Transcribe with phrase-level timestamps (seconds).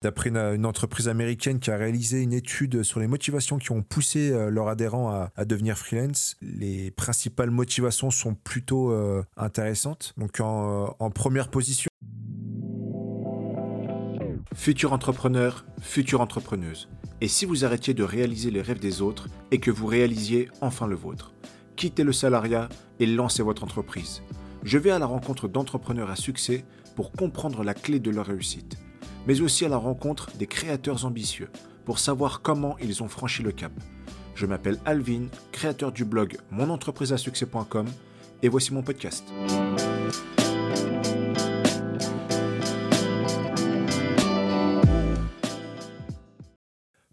[0.00, 4.30] D'après une, entreprise américaine qui a réalisé une étude sur les motivations qui ont poussé
[4.30, 10.14] euh, leurs adhérents à, devenir freelance, les principales motivations sont plutôt euh, intéressantes.
[10.16, 11.88] Donc en, euh, en première position,
[14.54, 16.88] Futur entrepreneur, future entrepreneuse.
[17.20, 20.86] Et si vous arrêtiez de réaliser les rêves des autres et que vous réalisiez enfin
[20.86, 21.32] le vôtre
[21.74, 22.68] Quittez le salariat
[23.00, 24.22] et lancez votre entreprise.
[24.62, 28.78] Je vais à la rencontre d'entrepreneurs à succès pour comprendre la clé de leur réussite
[29.26, 31.50] mais aussi à la rencontre des créateurs ambitieux
[31.84, 33.72] pour savoir comment ils ont franchi le cap.
[34.34, 37.86] Je m'appelle Alvin, créateur du blog monentrepriseasuccès.com
[38.42, 39.24] et voici mon podcast.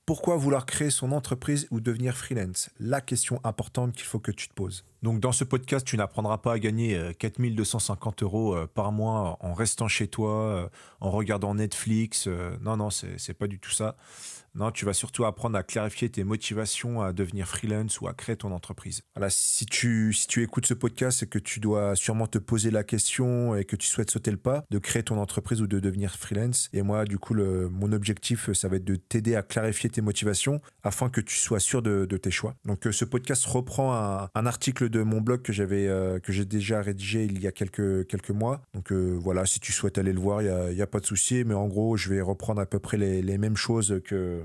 [0.05, 2.69] Pourquoi vouloir créer son entreprise ou devenir freelance?
[2.79, 4.85] La question importante qu'il faut que tu te poses.
[5.05, 9.37] Donc dans ce podcast, tu n'apprendras pas à gagner 4250 euh, euros euh, par mois
[9.39, 10.67] en restant chez toi, euh,
[10.99, 12.27] en regardant Netflix.
[12.61, 13.97] Non, non, c'est pas du tout ça.
[14.55, 18.37] Non, tu vas surtout apprendre à clarifier tes motivations à devenir freelance ou à créer
[18.37, 19.01] ton entreprise.
[19.13, 22.71] Voilà, si tu, si tu écoutes ce podcast, c'est que tu dois sûrement te poser
[22.71, 25.81] la question et que tu souhaites sauter le pas de créer ton entreprise ou de
[25.81, 26.69] devenir freelance.
[26.71, 30.01] Et moi, du coup, le, mon objectif, ça va être de t'aider à clarifier tes
[30.01, 32.55] motivations afin que tu sois sûr de, tes choix.
[32.63, 36.45] Donc, ce podcast reprend un, un article de mon blog que j'avais euh, que j'ai
[36.45, 38.61] déjà rédigé il y a quelques quelques mois.
[38.73, 40.99] Donc euh, voilà, si tu souhaites aller le voir, il y a, y a, pas
[40.99, 41.43] de souci.
[41.45, 44.43] Mais en gros, je vais reprendre à peu près les, les mêmes choses que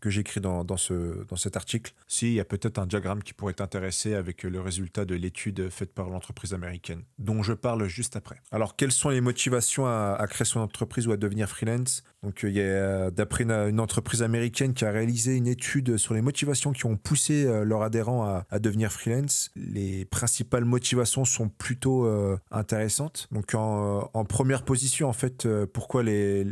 [0.00, 1.92] que j'écris dans, dans, ce, dans cet article.
[2.08, 5.70] Si, il y a peut-être un diagramme qui pourrait t'intéresser avec le résultat de l'étude
[5.70, 8.36] faite par l'entreprise américaine, dont je parle juste après.
[8.50, 12.02] Alors, quelles sont les motivations à, créer son entreprise ou à devenir freelance?
[12.22, 16.20] Donc, il y a, d'après une, entreprise américaine qui a réalisé une étude sur les
[16.20, 22.06] motivations qui ont poussé euh, leurs adhérents à, devenir freelance, les principales motivations sont plutôt
[22.06, 23.28] euh, intéressantes.
[23.30, 26.46] Donc, en, première position, en fait, euh, pourquoi les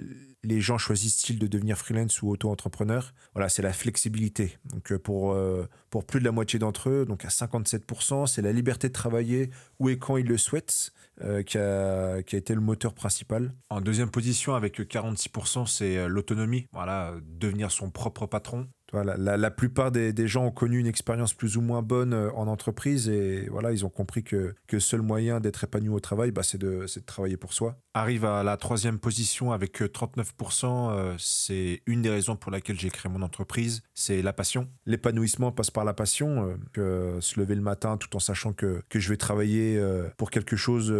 [0.44, 4.58] les gens choisissent-ils de devenir freelance ou auto-entrepreneur Voilà, c'est la flexibilité.
[4.66, 8.42] Donc euh, pour, euh, pour plus de la moitié d'entre eux, donc à 57%, c'est
[8.42, 10.92] la liberté de travailler où et quand ils le souhaitent
[11.22, 13.54] euh, qui, a, qui a été le moteur principal.
[13.70, 16.66] En deuxième position, avec 46%, c'est l'autonomie.
[16.72, 18.68] Voilà, devenir son propre patron.
[18.92, 22.46] Voilà, la, plupart des, gens ont connu une expérience plus ou moins bonne euh, en
[22.46, 26.42] entreprise et voilà, ils ont compris que, que seul moyen d'être épanoui au travail, bah,
[26.42, 27.76] c'est de, de, travailler pour soi.
[27.92, 32.78] Arrive à la troisième position avec 39%, euh, euh, c'est une des raisons pour laquelle
[32.78, 34.68] j'ai créé mon entreprise, c'est la passion.
[34.86, 39.10] L'épanouissement passe par la passion, se lever le matin tout en sachant que, que je
[39.10, 39.80] vais travailler
[40.16, 40.90] pour quelque chose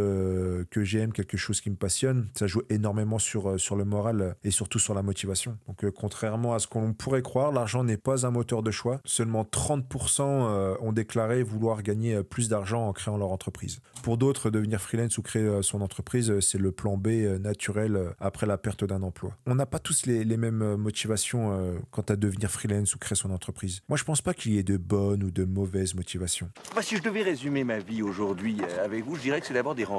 [0.71, 4.51] que j'aime, quelque chose qui me passionne, ça joue énormément sur, sur le moral et
[4.51, 5.57] surtout sur la motivation.
[5.67, 9.01] Donc contrairement à ce qu'on pourrait croire, l'argent n'est pas un moteur de choix.
[9.05, 13.81] Seulement 30% euh, ont déclaré vouloir gagner euh, plus d'argent en créant leur entreprise.
[14.03, 17.09] Pour d'autres, devenir freelance ou créer euh, son entreprise, c'est le plan B
[17.41, 19.37] naturel après la perte d'un emploi.
[19.47, 23.81] On n'a pas tous les, mêmes motivations quant à devenir freelance ou créer son entreprise.
[23.89, 26.49] Moi, je pense pas qu'il y ait de bonnes ou de mauvaises motivations.
[26.81, 29.85] si je devais résumer ma vie aujourd'hui avec vous, je dirais que c'est d'abord des
[29.85, 29.98] rencontres.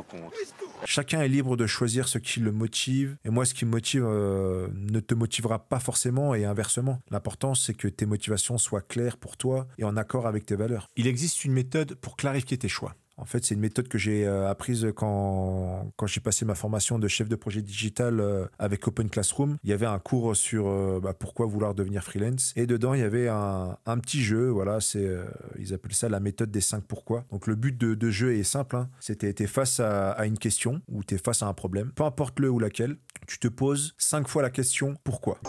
[0.86, 3.18] Chacun est libre de choisir ce qui le motive.
[3.26, 7.00] Et moi, ce qui me motive ne te motivera pas forcément et inversement.
[7.12, 10.88] L'important, c'est que tes motivations soient claires pour toi et en accord avec tes valeurs.
[10.96, 12.96] Il existe une méthode pour clarifier tes choix.
[13.20, 17.08] En fait, c'est une méthode que j'ai euh, apprise quand, j'ai passé ma formation de
[17.08, 19.58] chef de projet digital euh, avec Open Classroom.
[19.64, 22.54] Il y avait un cours sur euh, bah, pourquoi vouloir devenir freelance.
[22.56, 24.50] Et dedans, il y avait un, petit jeu.
[24.50, 25.10] Voilà, c'est,
[25.58, 27.26] ils appellent ça la méthode des 5 pourquoi.
[27.32, 28.78] Donc, le but de, de jeu est simple.
[28.78, 28.90] Hein.
[29.00, 31.92] C'était, tu es face à, à, une question ou tu es face à un problème.
[31.94, 32.96] Peu importe le ou laquelle,
[33.28, 35.40] tu te poses 5 fois la question pourquoi?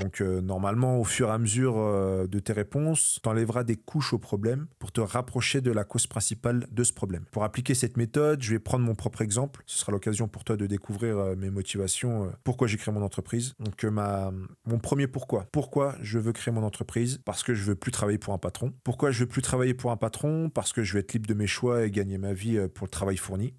[0.00, 3.76] Donc euh, normalement, au fur et à mesure euh, de tes réponses, tu enlèveras des
[3.76, 7.24] couches au problème pour te rapprocher de la cause principale de ce problème.
[7.30, 9.62] Pour appliquer cette méthode, je vais prendre mon propre exemple.
[9.66, 13.54] Ce sera l'occasion pour toi de découvrir euh, mes motivations, pourquoi j'ai créé mon entreprise.
[13.60, 14.32] Donc ma,
[14.64, 15.46] mon premier pourquoi.
[15.52, 17.20] Pourquoi je veux créer mon entreprise?
[17.24, 18.72] Parce que je veux plus travailler pour un patron.
[18.84, 20.48] Pourquoi je veux plus travailler pour un patron?
[20.48, 22.90] Parce que je veux être libre de mes choix et gagner ma vie pour le
[22.90, 23.54] travail fourni.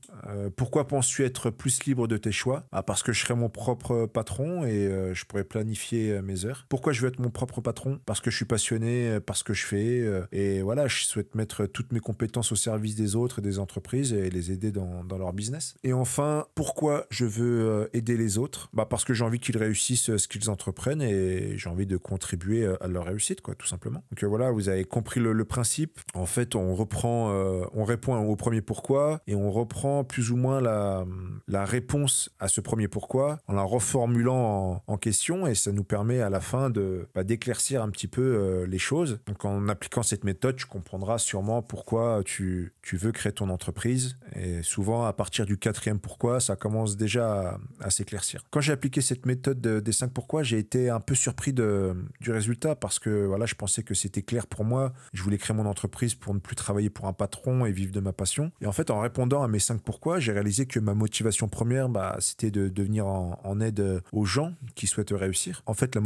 [0.56, 2.66] pourquoi penses-tu être plus libre de tes choix?
[2.72, 6.66] Ah, Parce que je serai mon propre patron et je pourrais planifier mes heures.
[6.70, 8.00] Pourquoi je veux être mon propre patron?
[8.06, 11.36] Parce que je suis passionné par ce que je fais euh, et voilà, je souhaite
[11.36, 15.04] mettre toutes mes compétences au service des autres et des entreprises et les aider dans,
[15.18, 15.76] leur business.
[15.84, 18.70] Et enfin, pourquoi je veux euh, aider les autres?
[18.74, 21.98] Bah Parce que j'ai envie qu'ils réussissent euh, ce qu'ils entreprennent et j'ai envie de
[21.98, 24.04] contribuer à leur réussite, quoi, tout simplement.
[24.12, 26.00] Donc voilà, vous avez compris le, principe.
[26.14, 27.32] En fait, on reprend,
[27.74, 31.06] on répond au premier pourquoi et on reprend plus ou moins la,
[31.48, 35.84] la réponse à ce premier pourquoi en la reformulant en, en question et ça nous
[35.84, 39.20] permet à la fin de bah, d'éclaircir un petit peu euh, les choses.
[39.28, 44.18] Donc en appliquant cette méthode, tu comprendras sûrement pourquoi tu, tu veux créer ton entreprise.
[44.36, 48.44] Et souvent, à partir du quatrième pourquoi, ça commence déjà à, s'éclaircir.
[48.50, 52.32] Quand j'ai appliqué cette méthode des cinq pourquoi, j'ai été un peu surpris de, du
[52.32, 54.94] résultat parce que voilà, je pensais que c'était clair pour moi.
[55.14, 58.00] Je voulais créer mon entreprise pour ne plus travailler pour un patron et vivre de
[58.00, 58.52] ma passion.
[58.62, 61.90] Et en fait, en répondant à mes cinq pourquoi, j'ai réalisé que ma motivation première,
[61.90, 65.62] bah, c'était de devenir en, en, aide aux gens qui souhaitent réussir.
[65.66, 66.02] En fait, la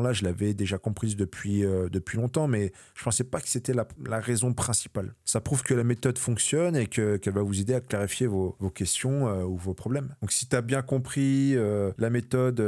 [0.00, 3.74] là, je l'avais déjà comprise depuis, euh, depuis longtemps, mais je pensais pas que c'était
[3.74, 3.86] la,
[4.20, 5.14] raison principale.
[5.24, 8.70] Ça prouve que la méthode fonctionne et qu'elle va vous aider à clarifier vos, vos
[8.70, 10.14] questions euh, ou vos problèmes.
[10.20, 12.60] Donc, si tu as bien compris euh, la méthode,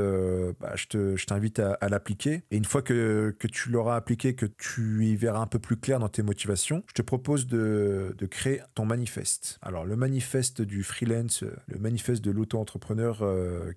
[0.60, 2.42] bah, je t'invite à, à l'appliquer.
[2.50, 5.76] Et une fois que, que tu l'auras appliqué, que tu y verras un peu plus
[5.76, 9.58] clair dans tes motivations, je te propose de, de créer ton manifeste.
[9.62, 13.24] Alors, le manifeste du freelance, le manifeste de l'auto-entrepreneur,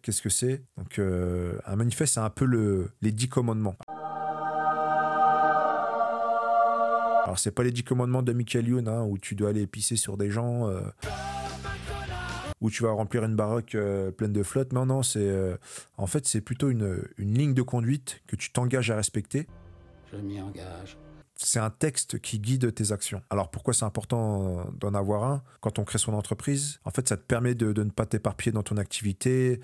[0.01, 0.63] qu'est-ce que c'est?
[0.77, 3.75] Donc, un manifeste, c'est un peu le, les dix commandements.
[7.25, 9.97] Alors, c'est pas les dix commandements de Michael Youn, hein, où tu dois aller pisser
[9.97, 10.81] sur des gens, euh,
[12.61, 14.71] où tu vas remplir une baraque euh, pleine de flotte.
[14.71, 15.19] Non, non, c'est.
[15.19, 15.57] Euh,
[15.97, 19.47] en fait, c'est plutôt une, une ligne de conduite que tu t'engages à respecter.
[20.11, 20.97] Je m'y engage.
[21.35, 23.21] C'est un texte qui guide tes actions.
[23.29, 25.43] Alors pourquoi c'est important d'en avoir un?
[25.61, 28.51] Quand on crée son entreprise En fait, ça te permet de, de ne pas t'éparpiller
[28.51, 29.59] dans ton activité,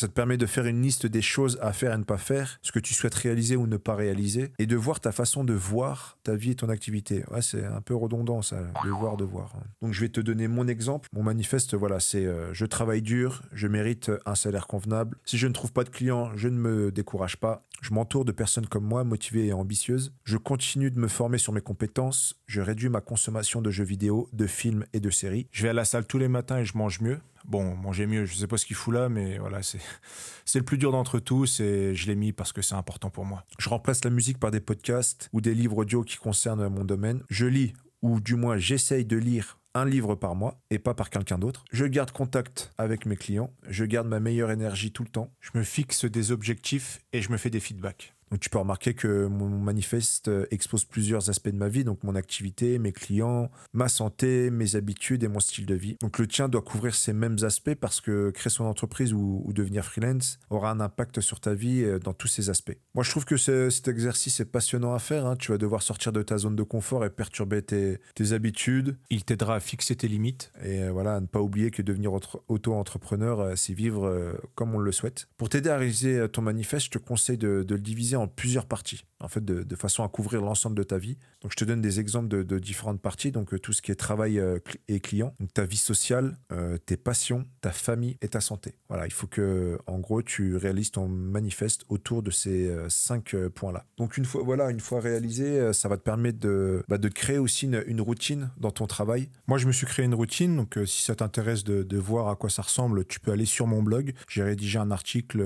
[0.00, 2.58] ça te permet de faire une liste des choses à faire et ne pas faire,
[2.62, 5.54] ce que tu souhaites réaliser ou ne pas réaliser, et de voir ta façon de
[5.54, 7.24] voir ta vie et ton activité.
[7.30, 9.52] Ouais, c'est un peu redondant ça, de voir, de voir.
[9.82, 11.08] Donc je vais te donner mon exemple.
[11.12, 15.16] Mon manifeste, voilà, c'est euh, je travaille dur, je mérite un salaire convenable.
[15.24, 17.66] Si je ne trouve pas de clients, je ne me décourage pas.
[17.80, 20.14] Je m'entoure de personnes comme moi, motivées et ambitieuses.
[20.24, 22.40] Je continue de me former sur mes compétences.
[22.46, 25.48] Je réduis ma consommation de jeux vidéo, de films et de séries.
[25.50, 27.18] Je vais à la salle tous les matins et je mange mieux.
[27.44, 29.60] Bon, manger mieux, je sais pas ce qu'il fout là, mais voilà,
[30.44, 33.24] c'est le plus dur d'entre tous et je l'ai mis parce que c'est important pour
[33.24, 33.44] moi.
[33.58, 37.22] Je remplace la musique par des podcasts ou des livres audio qui concernent mon domaine.
[37.28, 41.10] Je lis, ou du moins j'essaye de lire un livre par mois et pas par
[41.10, 41.64] quelqu'un d'autre.
[41.72, 43.52] Je garde contact avec mes clients.
[43.68, 45.32] Je garde ma meilleure énergie tout le temps.
[45.40, 48.14] Je me fixe des objectifs et je me fais des feedbacks.
[48.34, 52.02] Donc tu peux remarquer que mon manifeste euh, expose plusieurs aspects de ma vie, donc
[52.02, 55.96] mon activité, mes clients, ma santé, mes habitudes et mon style de vie.
[56.00, 59.84] Donc le tien doit couvrir ces mêmes aspects parce que créer son entreprise ou, devenir
[59.84, 62.76] freelance aura un impact sur ta vie euh, dans tous ces aspects.
[62.96, 65.26] Moi je trouve que cet exercice est passionnant à faire.
[65.26, 65.36] Hein.
[65.36, 68.00] Tu vas devoir sortir de ta zone de confort et perturber tes,
[68.32, 68.96] habitudes.
[69.10, 72.12] Il t'aidera à fixer tes limites et euh, voilà, à ne pas oublier que devenir
[72.48, 75.28] auto-entrepreneur, c'est vivre comme on le souhaite.
[75.36, 78.66] Pour t'aider à réaliser ton manifeste, je te conseille de, de le diviser en plusieurs
[78.66, 81.18] parties, en fait, de, façon à couvrir l'ensemble de ta vie.
[81.42, 83.32] Donc, je te donne des exemples de, différentes parties.
[83.32, 86.78] Donc, euh, tout ce qui est travail euh, et client, donc ta vie sociale, euh,
[86.78, 88.74] tes passions, ta famille et ta santé.
[88.88, 93.84] Voilà, il faut que, en gros, tu réalises ton manifeste autour de ces cinq points-là.
[93.96, 97.38] Donc, une fois, voilà, une fois réalisé, ça va te permettre de, bah, de créer
[97.38, 99.30] aussi une, routine dans ton travail.
[99.46, 100.56] Moi, je me suis créé une routine.
[100.56, 103.82] Donc, si ça t'intéresse de, voir à quoi ça ressemble, tu peux aller sur mon
[103.82, 104.12] blog.
[104.28, 105.44] J'ai rédigé un article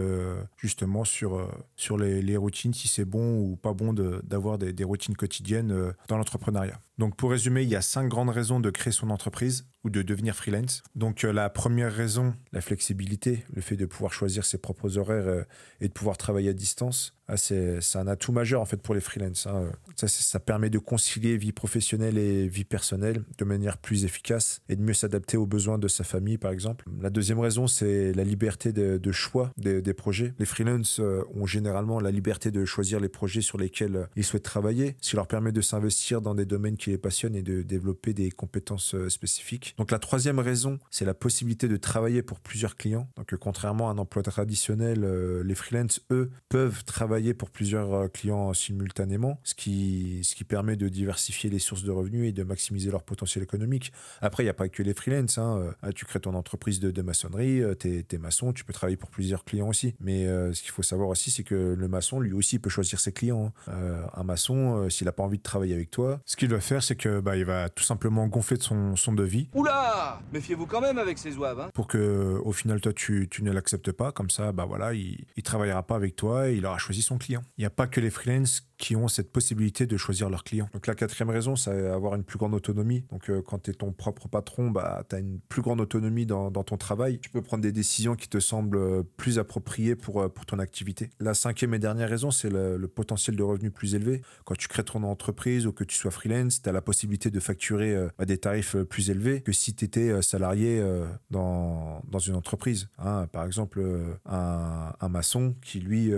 [0.57, 5.17] justement sur, sur les, les routines si c'est bon ou pas bon d'avoir des, routines
[5.17, 6.81] quotidiennes euh, dans l'entrepreneuriat.
[6.99, 10.03] Donc pour résumer, il y a cinq grandes raisons de créer son entreprise ou de
[10.03, 10.83] devenir freelance.
[10.97, 15.29] Donc euh, la première raison, la flexibilité, le fait de pouvoir choisir ses propres horaires
[15.29, 15.43] euh,
[15.81, 17.15] et de pouvoir travailler à distance.
[17.31, 19.47] Ah, c'est un atout majeur en fait pour les freelances.
[19.47, 19.71] Hein.
[19.97, 24.83] Ça, permet de concilier vie professionnelle et vie personnelle de manière plus efficace et de
[24.83, 26.87] mieux s'adapter aux besoins de sa famille par exemple.
[27.03, 30.33] La deuxième raison, c'est la liberté de, choix des, des, projets.
[30.39, 34.43] Les freelances euh, ont généralement la liberté de choisir les projets sur lesquels ils souhaitent
[34.43, 37.63] travailler, ce qui leur permet de s'investir dans des domaines qui les passionnent et de
[37.63, 39.75] développer des compétences spécifiques.
[39.79, 43.09] Donc la troisième raison, c'est la possibilité de travailler pour plusieurs clients.
[43.17, 48.09] Donc contrairement à un emploi traditionnel, euh, les freelances, eux, peuvent travailler pour plusieurs euh,
[48.09, 52.43] clients simultanément, ce qui, ce qui permet de diversifier les sources de revenus et de
[52.43, 53.93] maximiser leur potentiel économique.
[54.21, 55.39] Après, il n'y a pas que les freelances.
[55.39, 55.59] Hein.
[55.61, 59.11] Euh, ah, tu crées ton entreprise de, maçonnerie, tu es, maçon, tu peux travailler pour
[59.11, 59.95] plusieurs clients aussi.
[60.01, 63.13] Mais ce qu'il faut savoir aussi, c'est que le maçon, lui aussi, peut choisir ses
[63.13, 63.53] clients.
[63.69, 64.09] Hein.
[64.13, 66.97] un maçon, s'il n'a pas envie de travailler avec toi, ce qu'il va faire, c'est
[66.97, 69.49] que bah, il va tout simplement gonfler de son, son devis.
[69.55, 71.61] Oula Méfiez-vous quand même avec ces oives.
[71.61, 71.71] Hein.
[71.75, 74.13] Pour que, au final, toi, tu, tu ne l'acceptes pas.
[74.13, 77.19] Comme ça, bah voilà, il, il travaillera pas avec toi et il aura choisi son
[77.19, 77.43] client.
[77.57, 80.69] Il n'y a pas que les freelances qui ont cette possibilité de choisir leurs clients.
[80.73, 83.05] Donc la quatrième raison, c'est avoir une plus grande autonomie.
[83.11, 86.27] Donc euh, quand tu es ton propre patron, bah, tu as une plus grande autonomie
[86.27, 87.19] dans, dans, ton travail.
[87.19, 90.61] Tu peux prendre des décisions qui te semblent euh, plus appropriées pour, euh, pour ton
[90.61, 91.11] activité.
[91.19, 94.23] La cinquième et dernière raison, c'est le, potentiel de revenus plus élevé.
[94.45, 97.97] Quand tu crées ton entreprise ou que tu sois freelance, tu la possibilité de facturer
[98.19, 100.83] à des tarifs plus élevés que si tu étais salarié
[101.31, 102.89] dans, dans une entreprise.
[102.99, 103.27] Hein.
[103.33, 103.83] Par exemple,
[104.27, 106.13] un, un, maçon qui, lui,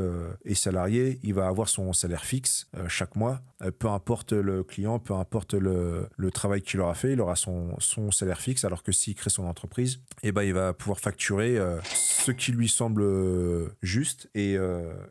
[0.45, 3.41] est salarié, il va avoir son salaire fixe chaque mois.
[3.79, 7.77] Peu importe le client, peu importe le, travail qu'il aura fait, il aura son,
[8.11, 12.31] salaire fixe, alors que s'il crée son entreprise, eh ben, il va pouvoir facturer ce
[12.31, 13.05] qui lui semble
[13.83, 14.57] juste et,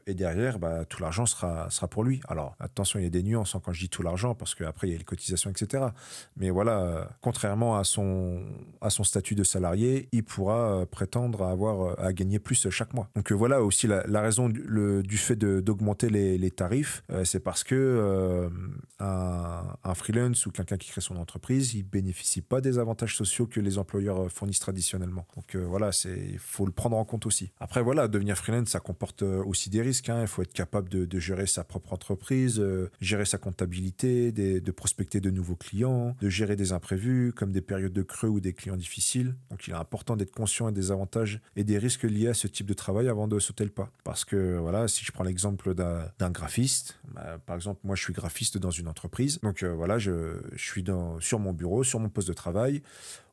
[0.07, 2.21] et derrière, bah, tout l'argent sera, pour lui.
[2.27, 4.87] Alors, attention, il y a des nuances hein, quand je dis tout l'argent, parce qu'après,
[4.87, 5.85] il y a les cotisations, etc.
[6.37, 8.43] Mais voilà, contrairement à son,
[9.03, 13.09] statut de salarié, il pourra prétendre à avoir à gagner plus chaque mois.
[13.15, 18.38] Donc voilà aussi la, raison du, fait d'augmenter les, tarifs, c'est parce que
[18.99, 23.47] un, un, freelance ou quelqu'un qui crée son entreprise, il bénéficie pas des avantages sociaux
[23.47, 25.25] que les employeurs fournissent traditionnellement.
[25.35, 27.51] Donc voilà, il faut le prendre en compte aussi.
[27.59, 30.09] Après voilà, devenir freelance, ça comporte aussi des risques.
[30.09, 30.21] Hein.
[30.21, 32.63] Il faut être capable de, de gérer sa propre entreprise,
[33.01, 37.93] gérer sa comptabilité, de prospecter de nouveaux clients, de gérer des imprévus comme des périodes
[37.93, 39.35] de creux ou des clients difficiles.
[39.49, 42.67] Donc il est important d'être conscient des avantages et des risques liés à ce type
[42.67, 43.89] de travail avant de sauter le pas.
[44.03, 48.13] Parce que voilà, si je prends l'exemple d'un graphiste, bah, par exemple moi je suis
[48.13, 50.83] graphiste dans une entreprise, donc euh, voilà, je, suis
[51.19, 52.81] sur mon bureau, sur mon poste de travail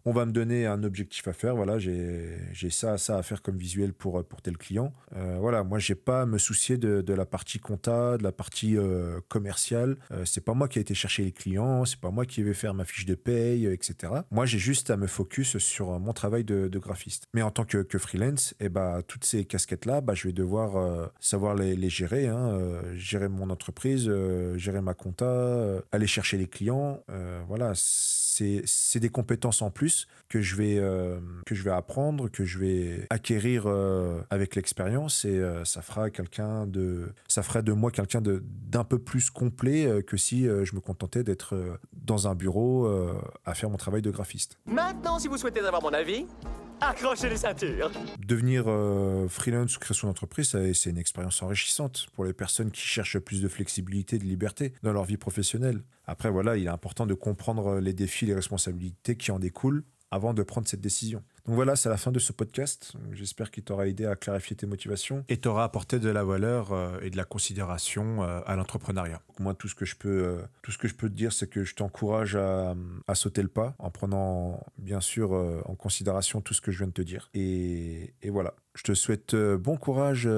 [0.07, 1.57] on va me donner un objectif à faire.
[1.57, 4.95] Voilà, j'ai ça, ça à faire comme visuel pour, pour tel client.
[5.17, 8.31] Euh, voilà, moi, j'ai pas à me soucier de, de, la partie compta, de la
[8.31, 9.97] partie euh, commerciale.
[10.13, 12.55] Euh, c'est pas moi qui ai été chercher les clients, c'est pas moi qui vais
[12.55, 14.13] faire ma fiche de paye, etc.
[14.31, 17.25] Moi, j'ai juste à me focus sur mon travail de, de graphiste.
[17.35, 21.11] Mais en tant que, que freelance, eh bah, toutes ces casquettes-là, bah, je vais devoir
[21.19, 22.57] savoir les, les gérer, hein,
[22.95, 24.09] gérer mon entreprise,
[24.55, 27.03] gérer ma compta, aller chercher les clients.
[27.49, 32.45] voilà, c'est des compétences en plus que je vais, euh, que je vais apprendre, que
[32.45, 37.73] je vais acquérir euh, avec l'expérience et euh, ça fera quelqu'un de, ça ferait de
[37.73, 42.89] moi quelqu'un d'un peu plus complet que si je me contentais d'être dans un bureau
[43.45, 44.59] à faire mon travail de graphiste.
[44.67, 46.27] Maintenant, si vous souhaitez avoir mon avis,
[46.81, 47.91] Accrochez les ceintures.
[48.19, 48.65] Devenir
[49.29, 53.41] freelance ou créer son entreprise, c'est une expérience enrichissante pour les personnes qui cherchent plus
[53.41, 55.83] de flexibilité, de liberté dans leur vie professionnelle.
[56.07, 60.35] Après, voilà, il est important de comprendre les défis, les responsabilités qui en découlent avant
[60.35, 61.23] de prendre cette décision.
[61.47, 62.95] Donc voilà, c'est la fin de ce podcast.
[63.13, 66.99] J'espère qu'il t'aura aidé à clarifier tes motivations et t'aura apporté de la valeur euh,
[67.03, 69.23] et de la considération euh, à l'entrepreneuriat.
[69.39, 71.47] Moi, tout ce que je peux, euh, tout ce que je peux te dire, c'est
[71.47, 72.75] que je t'encourage à,
[73.07, 76.89] à, sauter le pas en prenant bien sûr en considération tout ce que je viens
[76.89, 77.31] de te dire.
[77.35, 78.55] Et, et voilà.
[78.75, 80.29] Je te souhaite bon courage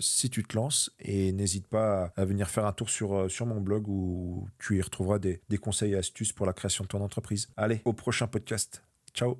[0.00, 3.60] si tu te lances et n'hésite pas à venir faire un tour sur, sur mon
[3.60, 7.02] blog où tu y retrouveras des, des conseils et astuces pour la création de ton
[7.02, 7.48] entreprise.
[7.56, 8.82] Allez, au prochain podcast.
[9.14, 9.38] Ciao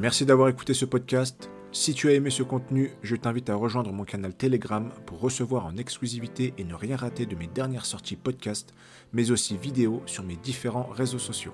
[0.00, 1.50] Merci d'avoir écouté ce podcast.
[1.72, 5.66] Si tu as aimé ce contenu, je t'invite à rejoindre mon canal Telegram pour recevoir
[5.66, 8.72] en exclusivité et ne rien rater de mes dernières sorties podcast,
[9.12, 11.52] mais aussi vidéos sur mes différents réseaux sociaux.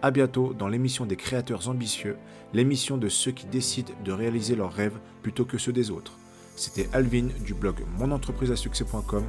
[0.00, 2.16] A bientôt dans l'émission des créateurs ambitieux,
[2.54, 6.16] l'émission de ceux qui décident de réaliser leurs rêves plutôt que ceux des autres.
[6.56, 9.24] C'était Alvin du blog monentrepriseasuccès.com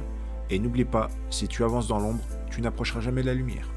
[0.48, 3.68] et n'oublie pas, si tu avances dans l'ombre, tu n'approcheras jamais la lumière.